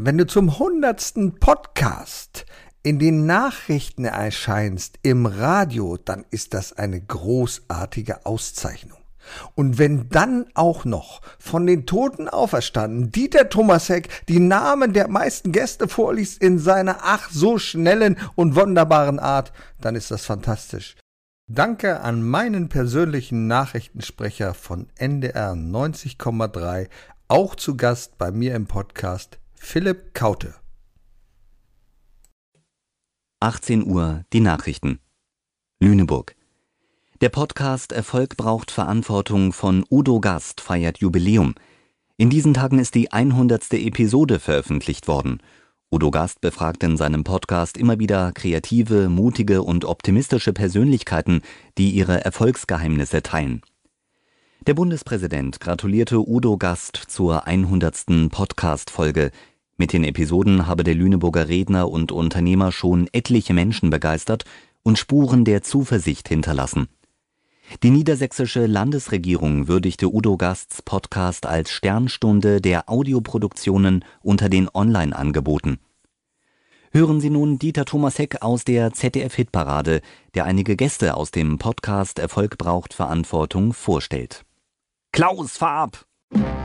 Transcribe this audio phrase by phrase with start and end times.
[0.00, 2.46] Wenn du zum hundertsten Podcast
[2.84, 9.00] in den Nachrichten erscheinst im Radio, dann ist das eine großartige Auszeichnung.
[9.56, 15.50] Und wenn dann auch noch von den Toten auferstanden Dieter Thomasek die Namen der meisten
[15.50, 20.94] Gäste vorliest in seiner ach so schnellen und wunderbaren Art, dann ist das fantastisch.
[21.50, 26.86] Danke an meinen persönlichen Nachrichtensprecher von NDR 90,3,
[27.26, 30.54] auch zu Gast bei mir im Podcast, Philipp Kaute.
[33.40, 34.98] 18 Uhr die Nachrichten.
[35.78, 36.34] Lüneburg.
[37.20, 41.54] Der Podcast Erfolg braucht Verantwortung von Udo Gast feiert Jubiläum.
[42.16, 43.74] In diesen Tagen ist die 100.
[43.74, 45.42] Episode veröffentlicht worden.
[45.90, 51.42] Udo Gast befragt in seinem Podcast immer wieder kreative, mutige und optimistische Persönlichkeiten,
[51.76, 53.60] die ihre Erfolgsgeheimnisse teilen.
[54.68, 58.28] Der Bundespräsident gratulierte Udo Gast zur 100.
[58.30, 59.30] Podcast-Folge.
[59.78, 64.44] Mit den Episoden habe der Lüneburger Redner und Unternehmer schon etliche Menschen begeistert
[64.82, 66.88] und Spuren der Zuversicht hinterlassen.
[67.82, 75.78] Die niedersächsische Landesregierung würdigte Udo Gasts Podcast als Sternstunde der Audioproduktionen unter den Online-Angeboten.
[76.92, 80.02] Hören Sie nun Dieter Thomas Heck aus der ZDF-Hitparade,
[80.34, 84.44] der einige Gäste aus dem Podcast Erfolg braucht Verantwortung vorstellt.
[85.18, 86.57] Klaus, fahr ab!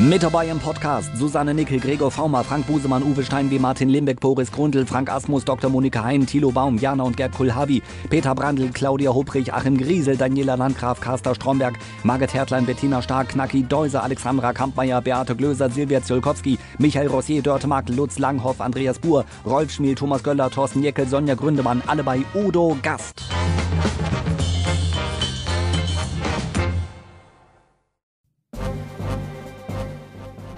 [0.00, 4.18] Mit dabei im Podcast Susanne Nickel, Gregor Faumer, Frank Busemann, Uwe Stein, wie Martin Limbeck,
[4.18, 5.68] Boris Grundl, Frank Asmus, Dr.
[5.68, 10.54] Monika Hein, Thilo Baum, Jana und Gerd Kulhavi, Peter Brandl, Claudia Hubrich, Achim Griesel, Daniela
[10.54, 16.58] Landgraf, Carster Stromberg, Margit Hertlein, Bettina Stark, Knacki Deuser, Alexandra Kampmeier, Beate Glöser, Silvia Ziolkowski,
[16.78, 21.34] Michael Rossier, Dörte Mark, Lutz Langhoff, Andreas Buhr, Rolf Schmiel, Thomas Göller, Thorsten Jeckel, Sonja
[21.34, 23.22] Gründemann, alle bei Udo Gast.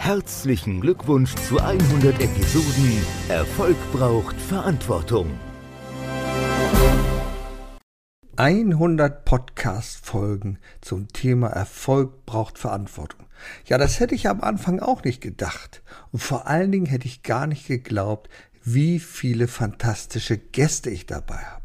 [0.05, 3.05] Herzlichen Glückwunsch zu 100 Episoden.
[3.29, 5.31] Erfolg braucht Verantwortung.
[8.35, 13.29] 100 Podcast-Folgen zum Thema Erfolg braucht Verantwortung.
[13.67, 15.85] Ja, das hätte ich am Anfang auch nicht gedacht.
[16.11, 18.29] Und vor allen Dingen hätte ich gar nicht geglaubt,
[18.65, 21.63] wie viele fantastische Gäste ich dabei habe.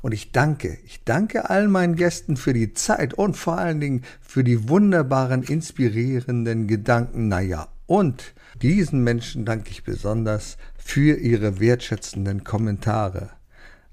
[0.00, 4.02] Und ich danke, ich danke all meinen Gästen für die Zeit und vor allen Dingen
[4.20, 7.28] für die wunderbaren, inspirierenden Gedanken.
[7.28, 13.30] Naja, und diesen Menschen danke ich besonders für ihre wertschätzenden Kommentare.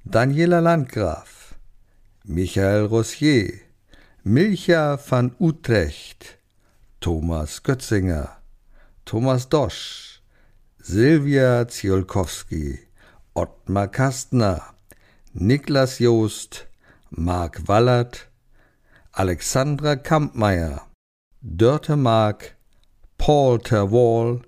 [0.03, 1.55] Daniela Landgraf,
[2.25, 3.53] Michael Rossier,
[4.23, 6.37] Milcha van Utrecht,
[6.99, 8.37] Thomas Götzinger,
[9.05, 10.21] Thomas Dosch,
[10.79, 12.79] Silvia Ziolkowski,
[13.33, 14.61] Ottmar Kastner,
[15.33, 16.67] Niklas Joost,
[17.11, 18.27] Mark Wallert,
[19.13, 20.81] Alexandra Kampmeier,
[21.41, 22.54] Dörte Mark,
[23.17, 24.41] Paul Terwall,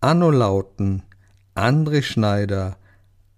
[0.00, 1.02] Anno Lauten,
[1.54, 2.76] André Schneider,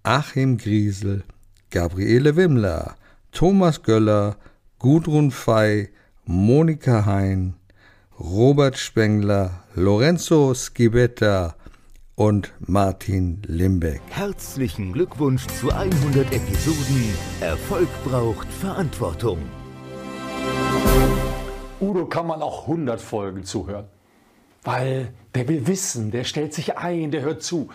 [0.02, 1.24] Achim Griesel,
[1.70, 2.96] Gabriele Wimmler,
[3.32, 4.36] Thomas Göller,
[4.78, 5.90] Gudrun Fey,
[6.24, 7.54] Monika Hein,
[8.18, 11.54] Robert Spengler, Lorenzo Schibetta,
[12.16, 14.00] und Martin Limbeck.
[14.08, 17.12] Herzlichen Glückwunsch zu 100 Episoden.
[17.40, 19.38] Erfolg braucht Verantwortung.
[21.80, 23.86] Udo kann man auch 100 Folgen zuhören,
[24.64, 27.68] weil der will wissen, der stellt sich ein, der hört zu.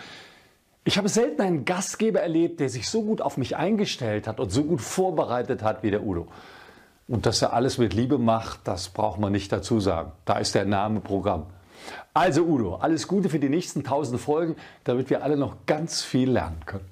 [0.84, 4.50] Ich habe selten einen Gastgeber erlebt, der sich so gut auf mich eingestellt hat und
[4.50, 6.26] so gut vorbereitet hat wie der Udo.
[7.06, 10.12] Und dass er alles mit Liebe macht, das braucht man nicht dazu sagen.
[10.24, 11.46] Da ist der Name Programm.
[12.12, 16.30] Also Udo, alles Gute für die nächsten 1000 Folgen, damit wir alle noch ganz viel
[16.30, 16.88] lernen können.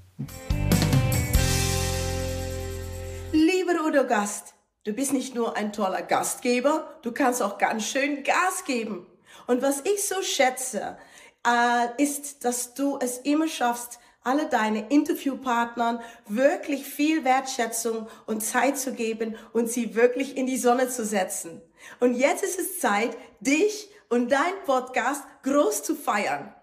[3.33, 4.55] Lieber Udo Gast,
[4.85, 9.07] du bist nicht nur ein toller Gastgeber, du kannst auch ganz schön Gas geben.
[9.47, 10.99] Und was ich so schätze,
[11.47, 18.79] äh, ist, dass du es immer schaffst, alle deine Interviewpartnern wirklich viel Wertschätzung und Zeit
[18.79, 21.63] zu geben und sie wirklich in die Sonne zu setzen.
[22.01, 26.55] Und jetzt ist es Zeit, dich und dein Podcast groß zu feiern.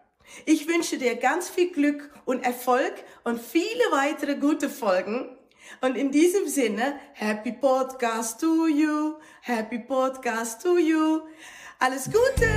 [0.46, 5.36] Ich wünsche dir ganz viel Glück und Erfolg und viele weitere gute Folgen.
[5.82, 11.22] Und in diesem Sinne, Happy Podcast to you, Happy Podcast to you.
[11.80, 12.48] Alles Gute!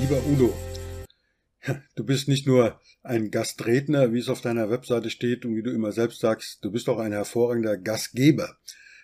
[0.00, 0.54] Lieber Udo,
[1.94, 5.70] du bist nicht nur ein Gastredner, wie es auf deiner Webseite steht und wie du
[5.70, 8.56] immer selbst sagst, du bist auch ein hervorragender Gastgeber.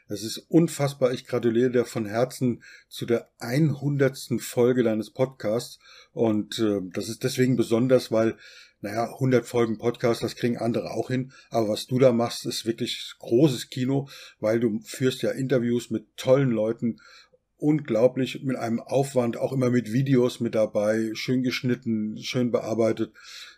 [0.09, 1.13] Es ist unfassbar.
[1.13, 4.41] Ich gratuliere dir von Herzen zu der 100.
[4.41, 5.79] Folge deines Podcasts.
[6.13, 8.39] Und äh, das ist deswegen besonders, weil,
[8.81, 11.33] naja, 100 Folgen Podcast, das kriegen andere auch hin.
[11.51, 14.09] Aber was du da machst, ist wirklich großes Kino,
[14.41, 16.97] weil du führst ja Interviews mit tollen Leuten
[17.59, 23.13] unglaublich mit einem Aufwand, auch immer mit Videos mit dabei, schön geschnitten, schön bearbeitet.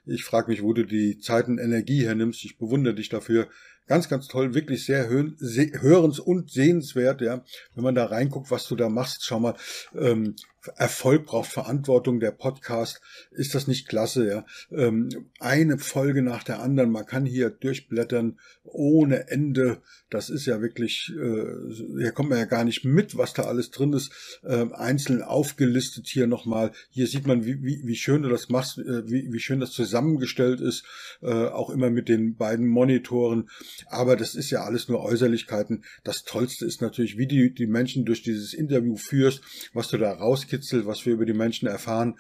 [0.06, 2.44] Ich frage mich, wo du die Zeit und Energie hernimmst.
[2.44, 3.48] Ich bewundere dich dafür.
[3.86, 7.44] Ganz, ganz toll, wirklich sehr hörens- und sehenswert, ja.
[7.74, 9.56] Wenn man da reinguckt, was du da machst, schau mal,
[9.98, 10.36] ähm,
[10.76, 14.46] Erfolg braucht Verantwortung, der Podcast, ist das nicht klasse, ja?
[14.70, 15.08] Ähm,
[15.38, 19.80] eine Folge nach der anderen, man kann hier durchblättern ohne Ende.
[20.10, 23.70] Das ist ja wirklich, äh, hier kommt man ja gar nicht mit, was da alles
[23.70, 24.12] drin ist.
[24.42, 26.72] Äh, einzeln aufgelistet hier nochmal.
[26.90, 29.70] Hier sieht man, wie, wie, wie schön du das machst, äh, wie, wie schön das
[29.72, 30.84] zusammengestellt ist,
[31.22, 33.48] äh, auch immer mit den beiden Monitoren.
[33.86, 35.84] Aber das ist ja alles nur Äußerlichkeiten.
[36.04, 39.42] Das Tollste ist natürlich, wie du die Menschen durch dieses Interview führst,
[39.72, 40.12] was du da
[40.50, 42.16] rauskitzelt, was wir über die Menschen erfahren.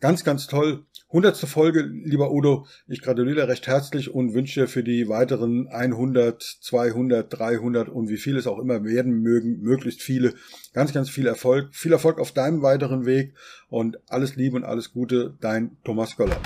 [0.00, 0.84] Ganz, ganz toll.
[1.08, 2.66] Hundertste Folge, lieber Udo.
[2.88, 8.36] Ich gratuliere recht herzlich und wünsche für die weiteren 100, 200, 300 und wie viel
[8.36, 10.34] es auch immer werden mögen, möglichst viele,
[10.72, 11.74] ganz, ganz viel Erfolg.
[11.74, 13.34] Viel Erfolg auf deinem weiteren Weg
[13.68, 16.40] und alles Liebe und alles Gute, dein Thomas Göller.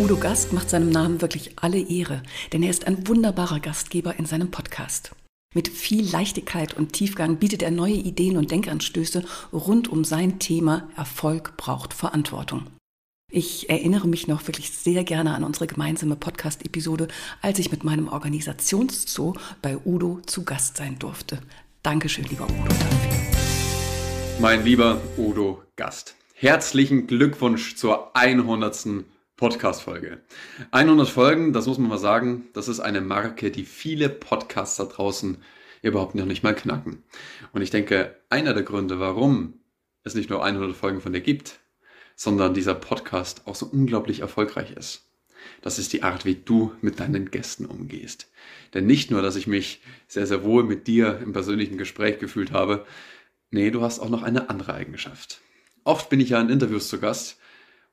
[0.00, 2.22] Udo Gast macht seinem Namen wirklich alle Ehre,
[2.54, 5.10] denn er ist ein wunderbarer Gastgeber in seinem Podcast.
[5.54, 10.88] Mit viel Leichtigkeit und Tiefgang bietet er neue Ideen und Denkanstöße rund um sein Thema
[10.96, 12.66] Erfolg braucht Verantwortung.
[13.30, 17.08] Ich erinnere mich noch wirklich sehr gerne an unsere gemeinsame Podcast-Episode,
[17.42, 21.40] als ich mit meinem Organisationszoo bei Udo zu Gast sein durfte.
[21.82, 24.38] Dankeschön, lieber Udo, dafür.
[24.40, 29.04] Mein lieber Udo Gast, herzlichen Glückwunsch zur 100.
[29.40, 30.20] Podcast-Folge.
[30.70, 34.84] 100 Folgen, das muss man mal sagen, das ist eine Marke, die viele Podcasts da
[34.84, 35.38] draußen
[35.80, 37.04] überhaupt noch nicht mal knacken.
[37.54, 39.54] Und ich denke, einer der Gründe, warum
[40.04, 41.58] es nicht nur 100 Folgen von dir gibt,
[42.16, 45.08] sondern dieser Podcast auch so unglaublich erfolgreich ist.
[45.62, 48.30] Das ist die Art, wie du mit deinen Gästen umgehst.
[48.74, 52.52] Denn nicht nur, dass ich mich sehr, sehr wohl mit dir im persönlichen Gespräch gefühlt
[52.52, 52.84] habe,
[53.50, 55.40] nee, du hast auch noch eine andere Eigenschaft.
[55.82, 57.39] Oft bin ich ja in Interviews zu Gast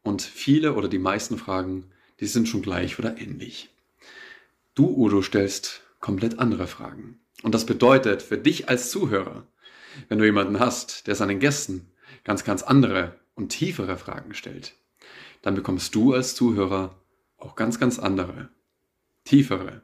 [0.07, 3.69] und viele oder die meisten Fragen, die sind schon gleich oder ähnlich.
[4.73, 7.19] Du, Udo, stellst komplett andere Fragen.
[7.43, 9.45] Und das bedeutet für dich als Zuhörer,
[10.07, 11.91] wenn du jemanden hast, der seinen Gästen
[12.23, 14.75] ganz, ganz andere und tiefere Fragen stellt,
[15.41, 16.95] dann bekommst du als Zuhörer
[17.37, 18.49] auch ganz, ganz andere,
[19.25, 19.81] tiefere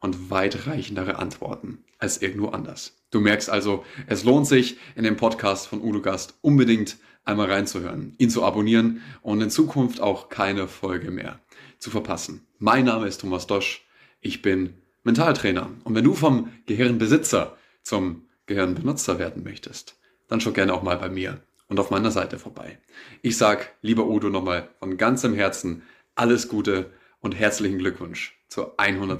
[0.00, 2.96] und weitreichendere Antworten als irgendwo anders.
[3.10, 8.14] Du merkst also, es lohnt sich, in den Podcast von Udo Gast unbedingt einmal reinzuhören,
[8.18, 11.40] ihn zu abonnieren und in Zukunft auch keine Folge mehr
[11.78, 12.46] zu verpassen.
[12.58, 13.84] Mein Name ist Thomas Dosch,
[14.20, 14.74] ich bin
[15.04, 19.96] Mentaltrainer und wenn du vom Gehirnbesitzer zum Gehirnbenutzer werden möchtest,
[20.28, 22.78] dann schau gerne auch mal bei mir und auf meiner Seite vorbei.
[23.22, 25.82] Ich sag, lieber Udo, nochmal von ganzem Herzen
[26.14, 26.90] alles Gute
[27.20, 29.18] und herzlichen Glückwunsch zur 100.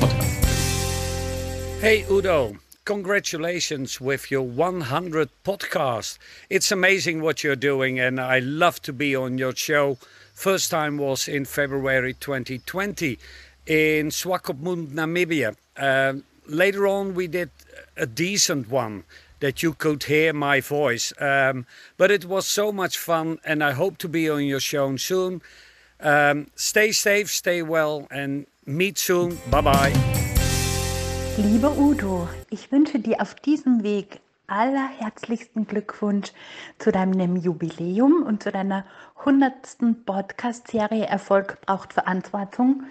[0.00, 0.30] Podcast.
[1.80, 6.18] Hey Udo, congratulations with your 100 podcast.
[6.48, 9.98] It's amazing what you're doing, and I love to be on your show.
[10.34, 13.18] First time was in February 2020
[13.66, 15.56] in Swakopmund, Namibia.
[15.76, 17.50] Uh, later on, we did
[17.96, 19.04] a decent one
[19.40, 21.12] that you could hear my voice.
[21.20, 21.66] Um,
[21.96, 25.42] but it was so much fun, and I hope to be on your show soon.
[26.00, 29.38] Um, stay safe, stay well, and meet soon.
[29.50, 30.29] Bye bye.
[31.42, 36.32] Lieber Udo, ich wünsche dir auf diesem Weg allerherzlichsten Glückwunsch
[36.78, 38.84] zu deinem Jubiläum und zu deiner
[39.20, 40.04] 100.
[40.04, 42.82] Podcast-Serie Erfolg braucht Verantwortung.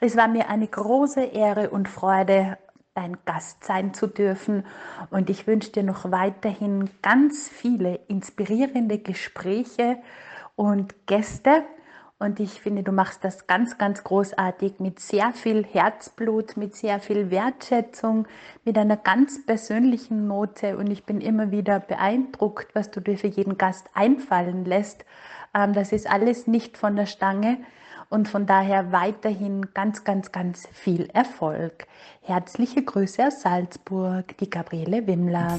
[0.00, 2.58] Es war mir eine große Ehre und Freude,
[2.94, 4.64] dein Gast sein zu dürfen
[5.10, 9.98] und ich wünsche dir noch weiterhin ganz viele inspirierende Gespräche
[10.56, 11.62] und Gäste
[12.22, 17.00] und ich finde, du machst das ganz, ganz großartig mit sehr viel Herzblut, mit sehr
[17.00, 18.28] viel Wertschätzung,
[18.64, 20.76] mit einer ganz persönlichen Note.
[20.76, 25.04] Und ich bin immer wieder beeindruckt, was du dir für jeden Gast einfallen lässt.
[25.52, 27.58] Ähm, das ist alles nicht von der Stange.
[28.08, 31.86] Und von daher weiterhin ganz, ganz, ganz viel Erfolg.
[32.20, 35.58] Herzliche Grüße aus Salzburg, die Gabriele Wimmler.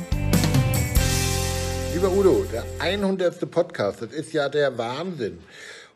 [1.94, 3.52] Lieber Udo, der 100.
[3.52, 5.40] Podcast, das ist ja der Wahnsinn.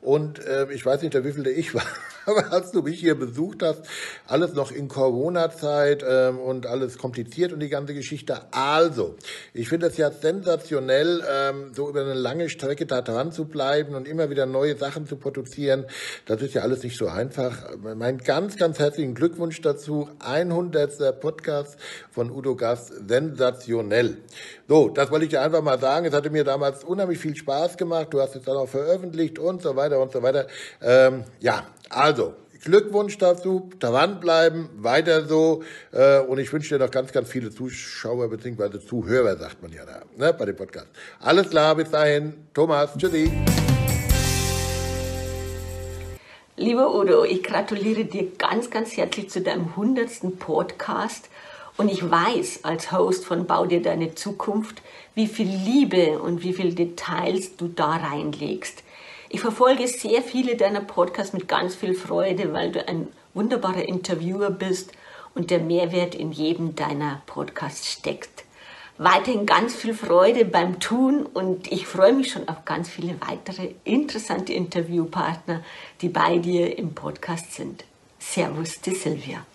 [0.07, 1.83] Und äh, ich weiß nicht, wie viel ich war,
[2.27, 3.81] aber als du mich hier besucht hast,
[4.27, 8.41] alles noch in Corona-Zeit ähm, und alles kompliziert und die ganze Geschichte.
[8.51, 9.15] Also,
[9.53, 13.95] ich finde es ja sensationell, ähm, so über eine lange Strecke da dran zu bleiben
[13.95, 15.85] und immer wieder neue Sachen zu produzieren.
[16.25, 17.77] Das ist ja alles nicht so einfach.
[17.95, 20.09] Mein ganz, ganz herzlichen Glückwunsch dazu.
[20.19, 21.19] 100.
[21.21, 21.77] Podcast
[22.11, 24.17] von Udo Gast, sensationell.
[24.67, 26.05] So, das wollte ich dir einfach mal sagen.
[26.05, 28.07] Es hatte mir damals unheimlich viel Spaß gemacht.
[28.11, 30.47] Du hast es dann auch veröffentlicht und so weiter und so weiter.
[30.81, 32.16] Ähm, ja, also,
[32.63, 35.63] Glückwunsch dazu, dranbleiben, weiter so.
[35.91, 38.79] Äh, und ich wünsche dir noch ganz, ganz viele Zuschauer bzw.
[38.79, 40.87] Zuhörer, sagt man ja da, ne, bei dem Podcast.
[41.19, 42.33] Alles klar, bis dahin.
[42.53, 43.31] Thomas, tschüssi.
[46.57, 50.39] Lieber Udo, ich gratuliere dir ganz, ganz herzlich zu deinem 100.
[50.39, 51.29] Podcast.
[51.77, 54.81] Und ich weiß als Host von Bau dir deine Zukunft,
[55.13, 58.83] wie viel Liebe und wie viel Details du da reinlegst.
[59.29, 64.49] Ich verfolge sehr viele deiner Podcasts mit ganz viel Freude, weil du ein wunderbarer Interviewer
[64.49, 64.93] bist
[65.35, 68.45] und der Mehrwert in jedem deiner Podcasts steckt.
[68.97, 73.73] Weiterhin ganz viel Freude beim Tun und ich freue mich schon auf ganz viele weitere
[73.83, 75.61] interessante Interviewpartner,
[76.01, 77.83] die bei dir im Podcast sind.
[78.17, 79.45] Servus, die Silvia.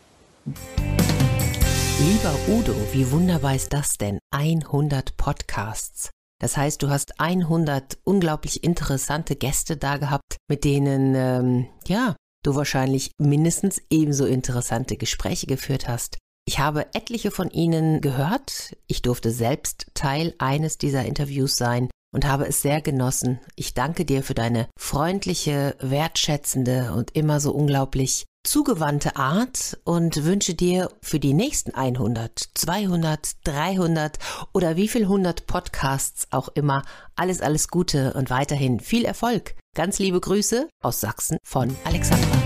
[0.45, 4.19] Lieber Udo, wie wunderbar ist das denn?
[4.33, 6.11] 100 Podcasts.
[6.43, 12.57] Das heißt, du hast 100 unglaublich interessante Gäste da gehabt, mit denen, ähm, ja, du
[12.57, 16.19] wahrscheinlich mindestens ebenso interessante Gespräche geführt hast.
[16.45, 18.75] Ich habe etliche von ihnen gehört.
[18.89, 23.39] Ich durfte selbst Teil eines dieser Interviews sein und habe es sehr genossen.
[23.55, 30.53] Ich danke dir für deine freundliche, wertschätzende und immer so unglaublich zugewandte Art und wünsche
[30.53, 34.19] dir für die nächsten 100, 200, 300
[34.53, 36.83] oder wie viel 100 Podcasts auch immer
[37.17, 39.55] alles, alles Gute und weiterhin viel Erfolg.
[39.75, 42.42] Ganz liebe Grüße aus Sachsen von Alexandra.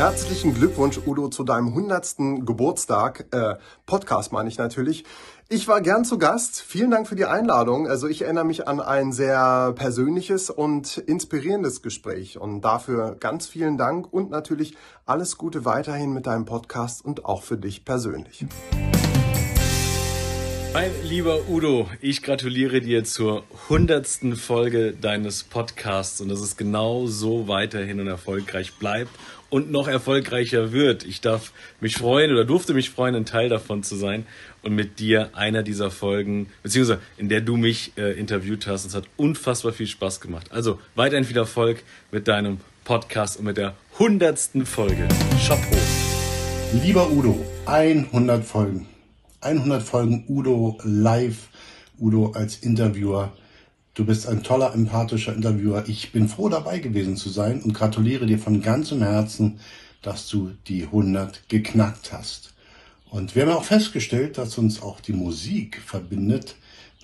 [0.00, 2.46] Herzlichen Glückwunsch, Udo, zu deinem 100.
[2.46, 3.26] Geburtstag.
[3.32, 5.04] Äh, Podcast meine ich natürlich.
[5.50, 6.62] Ich war gern zu Gast.
[6.62, 7.86] Vielen Dank für die Einladung.
[7.86, 12.38] Also ich erinnere mich an ein sehr persönliches und inspirierendes Gespräch.
[12.38, 17.42] Und dafür ganz vielen Dank und natürlich alles Gute weiterhin mit deinem Podcast und auch
[17.42, 18.46] für dich persönlich.
[20.72, 27.06] Mein lieber Udo, ich gratuliere dir zur hundertsten Folge deines Podcasts und dass es genau
[27.06, 29.10] so weiterhin und erfolgreich bleibt
[29.50, 31.04] und noch erfolgreicher wird.
[31.04, 34.24] Ich darf mich freuen oder durfte mich freuen, ein Teil davon zu sein
[34.62, 38.86] und mit dir einer dieser Folgen, beziehungsweise in der du mich äh, interviewt hast.
[38.86, 40.52] Es hat unfassbar viel Spaß gemacht.
[40.52, 45.06] Also weiterhin viel Erfolg mit deinem Podcast und mit der hundertsten Folge.
[45.46, 45.76] Chapeau.
[46.82, 48.86] Lieber Udo, 100 Folgen.
[49.40, 51.48] 100 Folgen Udo live,
[51.98, 53.32] Udo als Interviewer.
[53.94, 55.88] Du bist ein toller, empathischer Interviewer.
[55.88, 59.58] Ich bin froh dabei gewesen zu sein und gratuliere dir von ganzem Herzen,
[60.00, 62.54] dass du die 100 geknackt hast.
[63.10, 66.54] Und wir haben auch festgestellt, dass uns auch die Musik verbindet,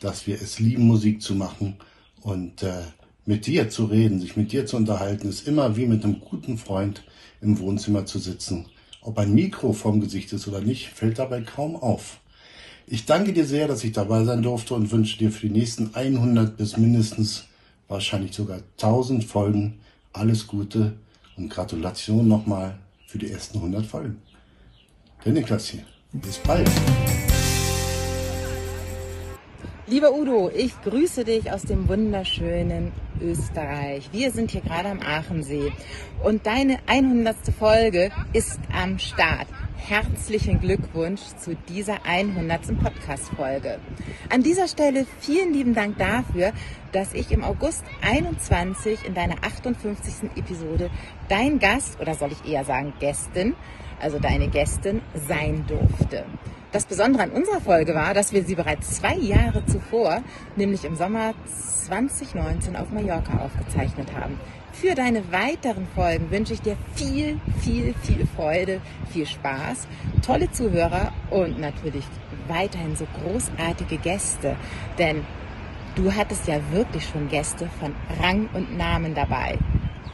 [0.00, 1.76] dass wir es lieben, Musik zu machen
[2.20, 2.82] und äh,
[3.24, 6.56] mit dir zu reden, sich mit dir zu unterhalten, ist immer wie mit einem guten
[6.56, 7.02] Freund
[7.40, 8.66] im Wohnzimmer zu sitzen.
[9.00, 12.20] Ob ein Mikro vorm Gesicht ist oder nicht, fällt dabei kaum auf.
[12.88, 15.92] Ich danke dir sehr, dass ich dabei sein durfte und wünsche dir für die nächsten
[15.92, 17.46] 100 bis mindestens
[17.88, 19.80] wahrscheinlich sogar 1000 Folgen
[20.12, 20.92] alles Gute
[21.36, 22.78] und Gratulation nochmal
[23.08, 24.22] für die ersten 100 Folgen.
[25.24, 25.82] Der Niklas hier.
[26.12, 26.70] Bis bald.
[29.88, 34.08] Lieber Udo, ich grüße dich aus dem wunderschönen Österreich.
[34.12, 35.72] Wir sind hier gerade am Aachensee
[36.22, 37.36] und deine 100.
[37.58, 39.48] Folge ist am Start.
[39.76, 42.78] Herzlichen Glückwunsch zu dieser 100.
[42.82, 43.78] Podcast-Folge.
[44.30, 46.52] An dieser Stelle vielen lieben Dank dafür,
[46.92, 50.30] dass ich im August 21 in deiner 58.
[50.36, 50.90] Episode
[51.28, 53.54] dein Gast oder soll ich eher sagen Gästin
[54.00, 56.24] also deine Gästin, sein durfte.
[56.72, 60.22] Das Besondere an unserer Folge war, dass wir sie bereits zwei Jahre zuvor,
[60.56, 61.32] nämlich im Sommer
[61.86, 64.38] 2019 auf Mallorca aufgezeichnet haben.
[64.78, 69.88] Für deine weiteren Folgen wünsche ich dir viel, viel, viel Freude, viel Spaß,
[70.24, 72.04] tolle Zuhörer und natürlich
[72.46, 74.54] weiterhin so großartige Gäste.
[74.98, 75.24] Denn
[75.94, 79.56] du hattest ja wirklich schon Gäste von Rang und Namen dabei.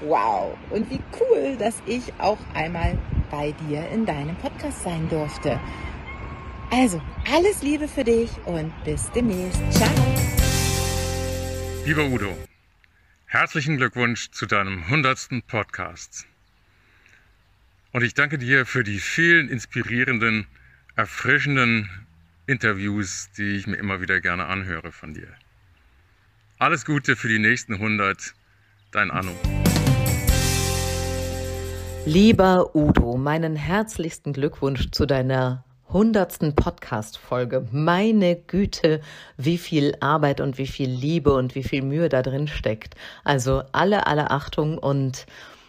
[0.06, 0.54] Wow!
[0.70, 2.96] Und wie cool, dass ich auch einmal
[3.32, 5.58] bei dir in deinem Podcast sein durfte.
[6.70, 7.00] Also,
[7.34, 9.60] alles Liebe für dich und bis demnächst.
[9.72, 9.90] Ciao!
[11.84, 12.28] Lieber Udo,
[13.32, 15.46] herzlichen Glückwunsch zu deinem 100.
[15.46, 16.26] Podcast.
[17.92, 20.46] Und ich danke dir für die vielen inspirierenden,
[20.96, 21.88] erfrischenden
[22.46, 25.28] Interviews, die ich mir immer wieder gerne anhöre von dir.
[26.58, 28.34] Alles Gute für die nächsten 100.
[28.90, 29.34] Dein Anno.
[32.04, 37.66] Lieber Udo, meinen herzlichsten Glückwunsch zu deiner hundertsten Podcast-Folge.
[37.70, 39.00] Meine Güte,
[39.36, 42.94] wie viel Arbeit und wie viel Liebe und wie viel Mühe da drin steckt.
[43.24, 45.26] Also alle, alle Achtung und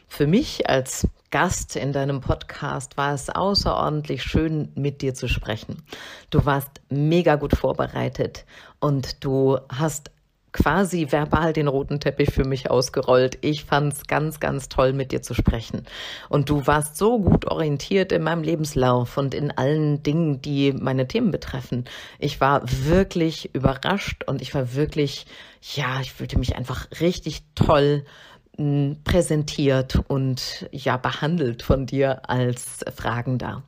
[0.07, 5.81] für mich als Gast in deinem Podcast war es außerordentlich schön, mit dir zu sprechen.
[6.29, 8.45] Du warst mega gut vorbereitet
[8.79, 10.11] und du hast
[10.53, 13.39] quasi verbal den roten Teppich für mich ausgerollt.
[13.41, 15.85] Ich fand's ganz, ganz toll, mit dir zu sprechen.
[16.29, 21.07] Und du warst so gut orientiert in meinem Lebenslauf und in allen Dingen, die meine
[21.07, 21.85] Themen betreffen.
[22.19, 25.25] Ich war wirklich überrascht und ich war wirklich,
[25.75, 28.05] ja, ich fühlte mich einfach richtig toll
[29.03, 33.63] präsentiert und ja behandelt von dir als Fragender.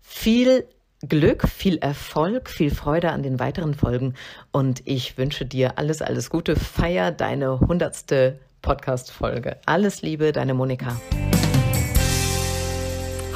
[0.00, 0.66] Viel
[1.02, 4.14] Glück, viel Erfolg, viel Freude an den weiteren Folgen
[4.50, 6.56] und ich wünsche dir alles, alles Gute.
[6.56, 9.58] Feier deine hundertste Podcast-Folge.
[9.66, 10.96] Alles Liebe, deine Monika.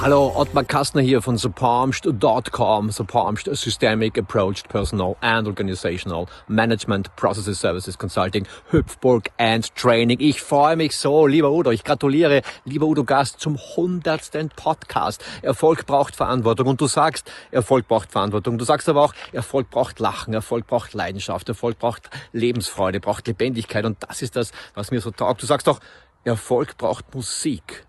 [0.02, 2.90] Hallo, Ottmar Kastner hier von Supamst.com.
[2.90, 10.18] Supamst Systemic Approach Personal and Organizational Management Processes Services Consulting Hüpfburg and Training.
[10.18, 11.70] Ich freue mich so, lieber Udo.
[11.70, 15.22] Ich gratuliere, lieber Udo Gast, zum hundertsten Podcast.
[15.42, 16.68] Erfolg braucht Verantwortung.
[16.68, 18.56] Und du sagst, Erfolg braucht Verantwortung.
[18.56, 23.84] Du sagst aber auch, Erfolg braucht Lachen, Erfolg braucht Leidenschaft, Erfolg braucht Lebensfreude, braucht Lebendigkeit.
[23.84, 25.42] Und das ist das, was mir so taugt.
[25.42, 25.78] Du sagst auch,
[26.24, 27.84] Erfolg braucht Musik.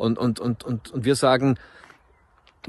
[0.00, 1.56] Und, und, und, und, und wir sagen,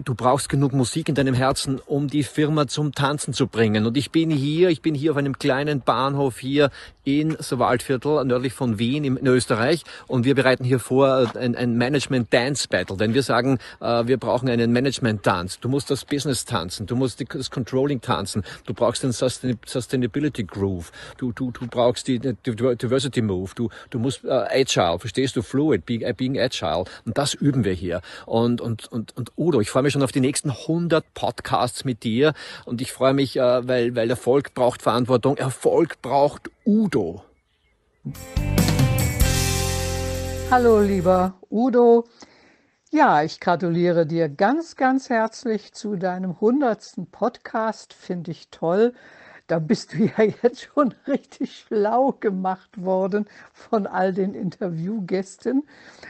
[0.04, 3.86] du brauchst genug Musik in deinem Herzen, um die Firma zum Tanzen zu bringen.
[3.86, 6.70] Und ich bin hier, ich bin hier auf einem kleinen Bahnhof hier
[7.04, 9.84] in Waldviertel, nördlich von Wien in Österreich.
[10.08, 12.98] Und wir bereiten hier vor ein, ein Management Dance Battle.
[12.98, 15.60] Denn wir sagen, äh, wir brauchen einen Management Tanz.
[15.60, 20.92] Du musst das Business tanzen, du musst das Controlling tanzen, du brauchst den Sustainability Groove,
[21.18, 25.42] du, du, du brauchst die, die Diversity Move, du, du musst äh, Agile, verstehst du,
[25.42, 26.86] Fluid, being, äh, being Agile.
[27.06, 28.02] Und das üben wir hier.
[28.26, 32.04] Und, und, und, und Udo, ich freue mich schon auf die nächsten 100 Podcasts mit
[32.04, 32.34] dir.
[32.66, 35.38] Und ich freue mich, äh, weil, weil Erfolg braucht Verantwortung.
[35.38, 36.91] Erfolg braucht Udo.
[40.50, 42.04] Hallo, lieber Udo.
[42.92, 47.94] Ja, ich gratuliere dir ganz, ganz herzlich zu deinem hundertsten Podcast.
[47.94, 48.94] Finde ich toll
[49.52, 55.64] da bist du ja jetzt schon richtig schlau gemacht worden von all den Interviewgästen.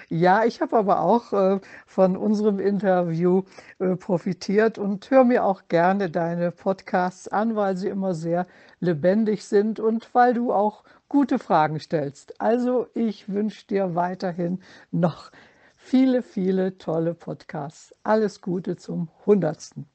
[0.10, 3.42] Ja, ich habe aber auch äh, von unserem Interview
[3.80, 8.46] äh, profitiert und höre mir auch gerne deine Podcasts an, weil sie immer sehr
[8.80, 12.40] lebendig sind und weil du auch gute Fragen stellst.
[12.40, 15.32] Also ich wünsche dir weiterhin noch
[15.76, 17.96] viele, viele tolle Podcasts.
[18.04, 19.88] Alles Gute zum hundertsten.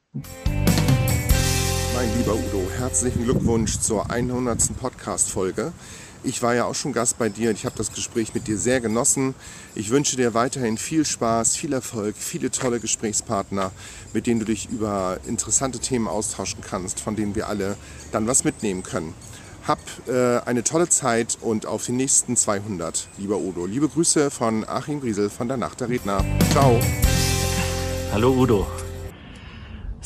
[1.97, 4.77] Mein lieber Udo, herzlichen Glückwunsch zur 100.
[4.79, 5.71] Podcast-Folge.
[6.23, 8.59] Ich war ja auch schon Gast bei dir und ich habe das Gespräch mit dir
[8.59, 9.33] sehr genossen.
[9.73, 13.71] Ich wünsche dir weiterhin viel Spaß, viel Erfolg, viele tolle Gesprächspartner,
[14.13, 17.75] mit denen du dich über interessante Themen austauschen kannst, von denen wir alle
[18.11, 19.15] dann was mitnehmen können.
[19.67, 23.65] Hab äh, eine tolle Zeit und auf die nächsten 200, lieber Udo.
[23.65, 26.23] Liebe Grüße von Achim Briesel von der Nacht der Redner.
[26.51, 26.79] Ciao.
[28.11, 28.67] Hallo Udo,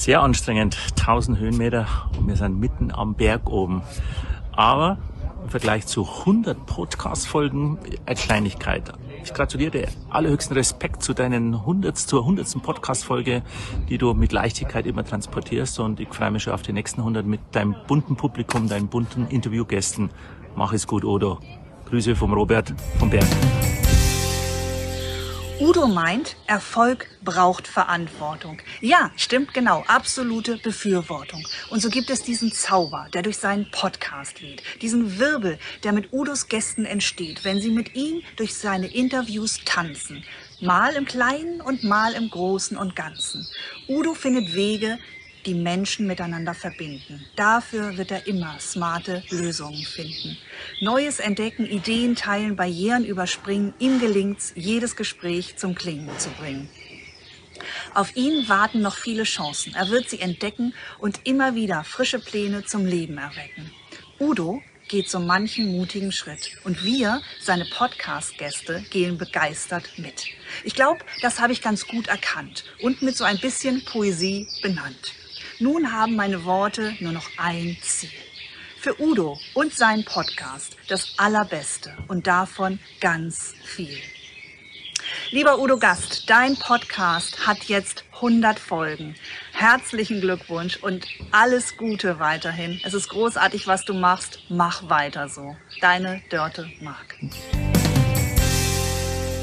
[0.01, 1.85] sehr anstrengend, 1000 Höhenmeter
[2.17, 3.83] und wir sind mitten am Berg oben.
[4.51, 4.97] Aber
[5.43, 8.91] im Vergleich zu 100 Podcast-Folgen eine Kleinigkeit.
[9.23, 12.63] Ich gratuliere dir allerhöchsten Respekt zu deinen 100, zur 100.
[12.63, 13.43] Podcast-Folge,
[13.89, 17.23] die du mit Leichtigkeit immer transportierst und ich freue mich schon auf die nächsten 100
[17.23, 20.09] mit deinem bunten Publikum, deinen bunten Interviewgästen.
[20.55, 21.39] Mach es gut, Odo.
[21.89, 23.27] Grüße vom Robert vom Berg.
[25.61, 28.57] Udo meint, Erfolg braucht Verantwortung.
[28.79, 31.47] Ja, stimmt genau, absolute Befürwortung.
[31.69, 36.11] Und so gibt es diesen Zauber, der durch seinen Podcast weht, diesen Wirbel, der mit
[36.13, 40.23] Udos Gästen entsteht, wenn sie mit ihm durch seine Interviews tanzen.
[40.61, 43.47] Mal im Kleinen und mal im Großen und Ganzen.
[43.87, 44.97] Udo findet Wege,
[45.45, 47.25] die Menschen miteinander verbinden.
[47.35, 50.37] Dafür wird er immer smarte Lösungen finden.
[50.81, 53.73] Neues entdecken, Ideen teilen, Barrieren überspringen.
[53.79, 56.69] Ihm gelingt's, jedes Gespräch zum Klingen zu bringen.
[57.93, 59.73] Auf ihn warten noch viele Chancen.
[59.75, 63.71] Er wird sie entdecken und immer wieder frische Pläne zum Leben erwecken.
[64.19, 70.25] Udo geht so manchen mutigen Schritt und wir, seine Podcast-Gäste, gehen begeistert mit.
[70.65, 75.13] Ich glaube, das habe ich ganz gut erkannt und mit so ein bisschen Poesie benannt.
[75.61, 78.09] Nun haben meine Worte nur noch ein Ziel.
[78.79, 83.95] Für Udo und seinen Podcast das Allerbeste und davon ganz viel.
[85.29, 89.13] Lieber Udo Gast, dein Podcast hat jetzt 100 Folgen.
[89.53, 92.81] Herzlichen Glückwunsch und alles Gute weiterhin.
[92.83, 94.39] Es ist großartig, was du machst.
[94.49, 95.55] Mach weiter so.
[95.79, 97.17] Deine Dörte Mark.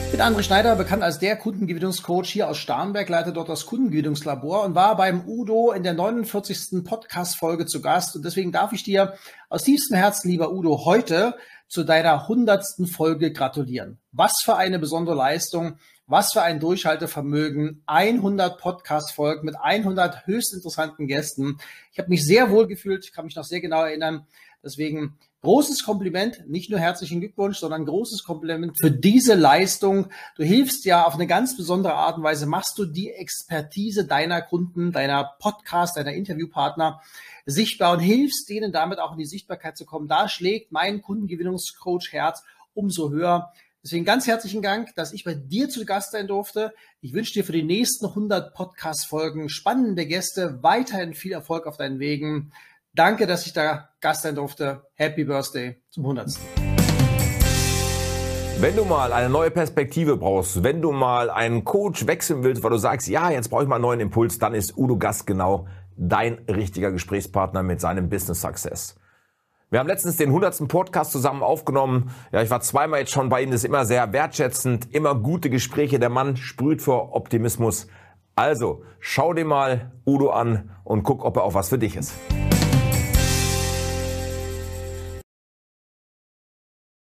[0.09, 4.65] Ich bin André Schneider, bekannt als der Kundengewinnungscoach hier aus Starnberg, leite dort das Kundengewinnungslabor
[4.65, 6.83] und war beim Udo in der 49.
[6.83, 8.17] Podcast-Folge zu Gast.
[8.17, 9.13] Und deswegen darf ich dir
[9.51, 11.37] aus tiefstem Herzen, lieber Udo, heute
[11.69, 12.65] zu deiner 100.
[12.91, 13.99] Folge gratulieren.
[14.11, 17.83] Was für eine besondere Leistung, was für ein Durchhaltevermögen.
[17.85, 21.59] 100 Podcast-Folgen mit 100 höchst interessanten Gästen.
[21.93, 24.27] Ich habe mich sehr wohl gefühlt, kann mich noch sehr genau erinnern.
[24.65, 30.09] Deswegen großes Kompliment, nicht nur herzlichen Glückwunsch, sondern großes Kompliment für diese Leistung.
[30.37, 34.43] Du hilfst ja auf eine ganz besondere Art und Weise, machst du die Expertise deiner
[34.43, 37.01] Kunden, deiner Podcast, deiner Interviewpartner
[37.47, 40.09] sichtbar und hilfst denen damit auch in die Sichtbarkeit zu kommen.
[40.09, 42.43] Da schlägt mein Kundengewinnungscoach Herz
[42.75, 43.53] umso höher.
[43.85, 46.75] Deswegen ganz herzlichen Dank, dass ich bei dir zu Gast sein durfte.
[47.01, 52.01] Ich wünsche dir für die nächsten 100 Podcast-Folgen spannende Gäste, weiterhin viel Erfolg auf deinen
[52.01, 52.53] Wegen.
[52.99, 54.83] Danke, dass ich da Gast sein durfte.
[54.95, 56.37] Happy Birthday zum 100.
[58.59, 62.73] Wenn du mal eine neue Perspektive brauchst, wenn du mal einen Coach wechseln willst, weil
[62.73, 65.69] du sagst, ja, jetzt brauche ich mal einen neuen Impuls, dann ist Udo Gast genau
[65.97, 68.97] dein richtiger Gesprächspartner mit seinem Business Success.
[69.71, 70.67] Wir haben letztens den 100.
[70.67, 72.11] Podcast zusammen aufgenommen.
[72.33, 75.51] Ja, ich war zweimal jetzt schon bei ihm, das ist immer sehr wertschätzend, immer gute
[75.51, 76.01] Gespräche.
[76.01, 77.87] Der Mann sprüht vor Optimismus.
[78.35, 82.13] Also, schau dir mal Udo an und guck, ob er auch was für dich ist.